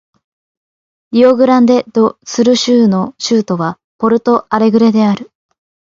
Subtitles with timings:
[1.11, 5.29] リオグランデ・ド・スル州の州都はポルト・アレグレである